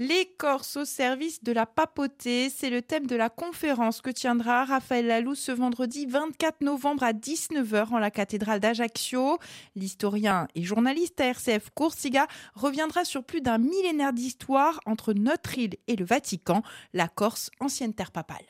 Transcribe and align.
Les 0.00 0.26
Corses 0.38 0.76
au 0.76 0.84
service 0.84 1.44
de 1.44 1.52
la 1.52 1.66
papauté, 1.66 2.50
c'est 2.50 2.68
le 2.68 2.82
thème 2.82 3.06
de 3.06 3.14
la 3.14 3.30
conférence 3.30 4.00
que 4.00 4.10
tiendra 4.10 4.64
Raphaël 4.64 5.06
Lalou 5.06 5.36
ce 5.36 5.52
vendredi 5.52 6.06
24 6.06 6.62
novembre 6.62 7.04
à 7.04 7.12
19h 7.12 7.90
en 7.92 7.98
la 8.00 8.10
cathédrale 8.10 8.58
d'Ajaccio. 8.58 9.38
L'historien 9.76 10.48
et 10.56 10.64
journaliste 10.64 11.20
à 11.20 11.26
RCF 11.26 11.70
Coursiga 11.74 12.26
reviendra 12.56 13.04
sur 13.04 13.22
plus 13.22 13.40
d'un 13.40 13.58
millénaire 13.58 14.12
d'histoire 14.12 14.80
entre 14.84 15.12
notre 15.12 15.56
île 15.58 15.76
et 15.86 15.94
le 15.94 16.04
Vatican, 16.04 16.64
la 16.92 17.06
Corse, 17.06 17.52
ancienne 17.60 17.94
terre 17.94 18.10
papale. 18.10 18.44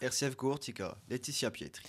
RCF 0.00 0.34
Laetitia 1.08 1.52
Pietri. 1.52 1.84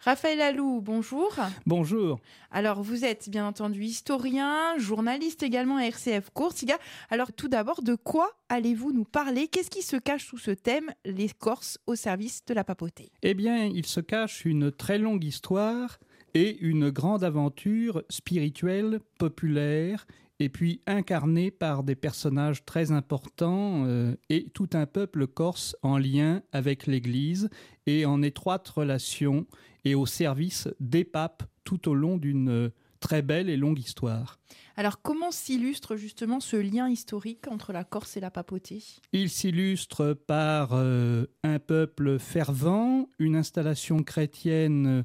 Raphaël 0.00 0.40
Alou, 0.40 0.80
bonjour. 0.80 1.34
Bonjour. 1.66 2.20
Alors, 2.52 2.82
vous 2.82 3.04
êtes 3.04 3.28
bien 3.28 3.44
entendu 3.44 3.82
historien, 3.82 4.78
journaliste 4.78 5.42
également 5.42 5.76
à 5.76 5.82
RCF 5.86 6.30
Courtiga. 6.30 6.76
Alors, 7.10 7.32
tout 7.32 7.48
d'abord, 7.48 7.82
de 7.82 7.96
quoi 7.96 8.30
allez-vous 8.48 8.92
nous 8.92 9.04
parler? 9.04 9.48
Qu'est-ce 9.48 9.70
qui 9.70 9.82
se 9.82 9.96
cache 9.96 10.24
sous 10.24 10.38
ce 10.38 10.52
thème, 10.52 10.92
les 11.04 11.28
Corses 11.28 11.78
au 11.88 11.96
service 11.96 12.44
de 12.46 12.54
la 12.54 12.62
papauté? 12.62 13.10
Eh 13.22 13.34
bien, 13.34 13.64
il 13.64 13.86
se 13.86 13.98
cache 13.98 14.44
une 14.44 14.70
très 14.70 14.98
longue 14.98 15.24
histoire 15.24 15.98
et 16.38 16.56
une 16.60 16.90
grande 16.90 17.24
aventure 17.24 18.04
spirituelle, 18.08 19.00
populaire 19.18 20.06
et 20.38 20.48
puis 20.48 20.82
incarné 20.86 21.50
par 21.50 21.82
des 21.82 21.96
personnages 21.96 22.64
très 22.64 22.92
importants 22.92 23.82
euh, 23.86 24.14
et 24.30 24.48
tout 24.50 24.68
un 24.74 24.86
peuple 24.86 25.26
corse 25.26 25.74
en 25.82 25.98
lien 25.98 26.42
avec 26.52 26.86
l'Église 26.86 27.50
et 27.86 28.06
en 28.06 28.22
étroite 28.22 28.68
relation 28.68 29.48
et 29.84 29.96
au 29.96 30.06
service 30.06 30.68
des 30.78 31.02
papes 31.02 31.42
tout 31.64 31.88
au 31.88 31.94
long 31.94 32.18
d'une 32.18 32.50
euh, 32.50 32.68
très 33.00 33.20
belle 33.22 33.50
et 33.50 33.56
longue 33.56 33.80
histoire. 33.80 34.38
Alors 34.76 35.02
comment 35.02 35.32
s'illustre 35.32 35.96
justement 35.96 36.38
ce 36.38 36.56
lien 36.56 36.88
historique 36.88 37.48
entre 37.48 37.72
la 37.72 37.82
Corse 37.82 38.16
et 38.16 38.20
la 38.20 38.30
papauté? 38.30 38.80
Il 39.12 39.28
s'illustre 39.28 40.12
par 40.12 40.70
euh, 40.72 41.26
un 41.42 41.58
peuple 41.58 42.20
fervent, 42.20 43.08
une 43.18 43.34
installation 43.34 44.04
chrétienne 44.04 45.04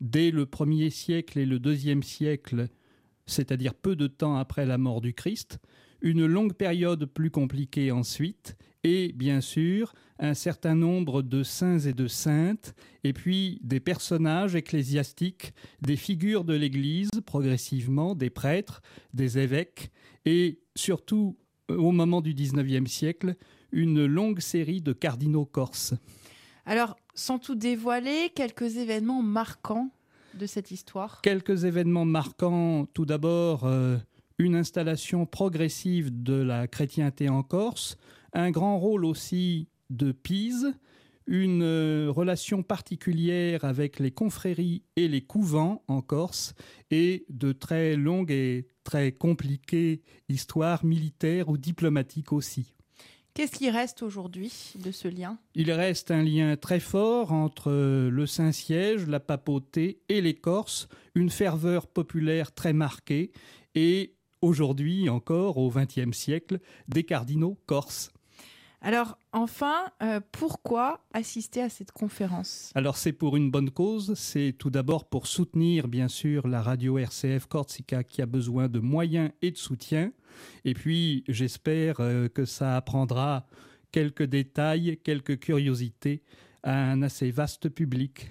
dès 0.00 0.30
le 0.30 0.46
premier 0.46 0.90
siècle 0.90 1.38
et 1.38 1.46
le 1.46 1.58
deuxième 1.58 2.02
siècle 2.02 2.68
c'est-à-dire 3.28 3.74
peu 3.74 3.94
de 3.94 4.06
temps 4.06 4.36
après 4.36 4.66
la 4.66 4.78
mort 4.78 5.00
du 5.00 5.14
Christ, 5.14 5.58
une 6.00 6.26
longue 6.26 6.54
période 6.54 7.04
plus 7.04 7.30
compliquée 7.30 7.92
ensuite, 7.92 8.56
et 8.84 9.12
bien 9.12 9.40
sûr 9.40 9.92
un 10.18 10.34
certain 10.34 10.74
nombre 10.74 11.22
de 11.22 11.42
saints 11.42 11.78
et 11.78 11.92
de 11.92 12.08
saintes, 12.08 12.74
et 13.04 13.12
puis 13.12 13.60
des 13.62 13.80
personnages 13.80 14.56
ecclésiastiques, 14.56 15.52
des 15.82 15.96
figures 15.96 16.44
de 16.44 16.54
l'Église 16.54 17.10
progressivement, 17.24 18.14
des 18.14 18.30
prêtres, 18.30 18.80
des 19.14 19.38
évêques, 19.38 19.90
et 20.24 20.60
surtout 20.74 21.36
au 21.68 21.92
moment 21.92 22.20
du 22.20 22.34
XIXe 22.34 22.90
siècle, 22.90 23.36
une 23.70 24.06
longue 24.06 24.40
série 24.40 24.80
de 24.80 24.92
cardinaux 24.92 25.44
corses. 25.44 25.94
Alors, 26.68 26.98
sans 27.14 27.38
tout 27.38 27.54
dévoiler, 27.54 28.30
quelques 28.34 28.76
événements 28.76 29.22
marquants 29.22 29.88
de 30.34 30.44
cette 30.44 30.70
histoire 30.70 31.22
Quelques 31.22 31.64
événements 31.64 32.04
marquants. 32.04 32.84
Tout 32.92 33.06
d'abord, 33.06 33.64
euh, 33.64 33.96
une 34.36 34.54
installation 34.54 35.24
progressive 35.24 36.22
de 36.22 36.34
la 36.34 36.68
chrétienté 36.68 37.30
en 37.30 37.42
Corse, 37.42 37.96
un 38.34 38.50
grand 38.50 38.78
rôle 38.78 39.06
aussi 39.06 39.68
de 39.88 40.12
Pise, 40.12 40.74
une 41.26 41.62
euh, 41.62 42.12
relation 42.14 42.62
particulière 42.62 43.64
avec 43.64 43.98
les 43.98 44.10
confréries 44.10 44.82
et 44.96 45.08
les 45.08 45.22
couvents 45.22 45.82
en 45.88 46.02
Corse, 46.02 46.52
et 46.90 47.24
de 47.30 47.52
très 47.52 47.96
longues 47.96 48.30
et 48.30 48.66
très 48.84 49.12
compliquées 49.12 50.02
histoires 50.28 50.84
militaires 50.84 51.48
ou 51.48 51.56
diplomatiques 51.56 52.34
aussi. 52.34 52.74
Qu'est-ce 53.38 53.52
qui 53.52 53.70
reste 53.70 54.02
aujourd'hui 54.02 54.52
de 54.84 54.90
ce 54.90 55.06
lien? 55.06 55.38
Il 55.54 55.70
reste 55.70 56.10
un 56.10 56.24
lien 56.24 56.56
très 56.56 56.80
fort 56.80 57.30
entre 57.30 57.70
le 57.70 58.26
Saint-Siège, 58.26 59.06
la 59.06 59.20
papauté 59.20 60.00
et 60.08 60.20
les 60.20 60.34
Corses, 60.34 60.88
une 61.14 61.30
ferveur 61.30 61.86
populaire 61.86 62.52
très 62.52 62.72
marquée 62.72 63.30
et 63.76 64.16
aujourd'hui 64.42 65.08
encore 65.08 65.56
au 65.56 65.70
XXe 65.70 66.10
siècle 66.10 66.58
des 66.88 67.04
cardinaux 67.04 67.56
corses. 67.66 68.10
Alors 68.80 69.18
enfin, 69.32 69.90
euh, 70.02 70.20
pourquoi 70.30 71.04
assister 71.12 71.62
à 71.62 71.68
cette 71.68 71.90
conférence? 71.90 72.70
Alors 72.74 72.96
c'est 72.96 73.12
pour 73.12 73.36
une 73.36 73.50
bonne 73.50 73.70
cause, 73.70 74.14
c'est 74.14 74.54
tout 74.56 74.70
d'abord 74.70 75.08
pour 75.08 75.26
soutenir 75.26 75.88
bien 75.88 76.06
sûr 76.06 76.46
la 76.46 76.62
radio 76.62 76.96
RCF 76.98 77.46
Corsica 77.46 78.04
qui 78.04 78.22
a 78.22 78.26
besoin 78.26 78.68
de 78.68 78.78
moyens 78.78 79.30
et 79.42 79.50
de 79.50 79.56
soutien, 79.56 80.12
et 80.64 80.74
puis 80.74 81.24
j'espère 81.26 81.96
euh, 81.98 82.28
que 82.28 82.44
ça 82.44 82.76
apprendra 82.76 83.46
quelques 83.90 84.24
détails, 84.24 84.98
quelques 85.02 85.40
curiosités 85.40 86.22
à 86.62 86.90
un 86.90 87.02
assez 87.02 87.30
vaste 87.30 87.68
public. 87.68 88.30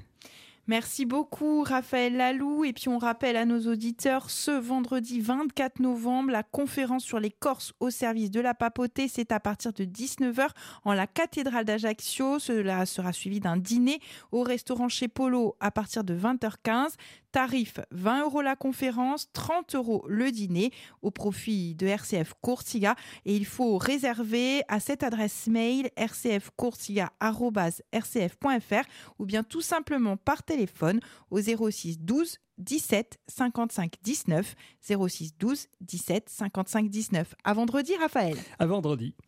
Merci 0.70 1.06
beaucoup 1.06 1.64
Raphaël 1.64 2.18
Lalou. 2.18 2.66
Et 2.66 2.74
puis 2.74 2.90
on 2.90 2.98
rappelle 2.98 3.38
à 3.38 3.46
nos 3.46 3.72
auditeurs, 3.72 4.30
ce 4.30 4.52
vendredi 4.52 5.22
24 5.22 5.80
novembre, 5.80 6.32
la 6.32 6.44
conférence 6.44 7.06
sur 7.06 7.22
les 7.22 7.32
Corses 7.32 7.74
au 7.80 7.90
service 7.90 8.32
de 8.32 8.42
la 8.42 8.54
papauté, 8.54 9.08
c'est 9.08 9.32
à 9.32 9.40
partir 9.40 9.72
de 9.72 9.86
19h 9.86 10.50
en 10.84 10.92
la 10.92 11.08
cathédrale 11.08 11.64
d'Ajaccio. 11.64 12.40
Cela 12.40 12.86
sera 12.86 13.14
suivi 13.14 13.40
d'un 13.40 13.56
dîner 13.56 14.02
au 14.34 14.44
restaurant 14.44 14.90
chez 14.90 15.08
Polo 15.08 15.56
à 15.62 15.72
partir 15.72 16.04
de 16.04 16.14
20h15. 16.18 16.96
Tarif 17.38 17.80
20 17.92 18.24
euros 18.24 18.42
la 18.42 18.56
conférence, 18.56 19.32
30 19.32 19.76
euros 19.76 20.04
le 20.08 20.32
dîner 20.32 20.72
au 21.04 21.12
profit 21.12 21.76
de 21.76 21.86
RCF 21.86 22.34
Courtiga. 22.42 22.96
Et 23.26 23.36
il 23.36 23.46
faut 23.46 23.78
réserver 23.78 24.64
à 24.68 24.80
cette 24.80 25.04
adresse 25.04 25.46
mail 25.46 25.92
rcfcourtiga.rcf.fr 26.00 28.90
ou 29.20 29.28
bien 29.28 29.44
tout 29.44 29.62
simplement 29.62 30.18
par 30.18 30.42
téléphone 30.42 31.00
au 31.30 31.40
06 31.40 32.00
12 32.00 32.40
17 32.58 33.20
55 33.28 33.94
19 34.02 34.56
06 34.82 35.38
12 35.38 35.68
17 35.82 36.30
55 36.30 36.90
19. 36.90 37.36
À 37.44 37.54
vendredi, 37.54 37.96
Raphaël. 37.98 38.36
À 38.58 38.66
vendredi. 38.66 39.14